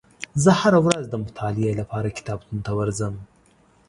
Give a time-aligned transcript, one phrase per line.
[0.43, 3.13] زه هره ورځ د مطالعې لپاره کتابتون ته ورځم.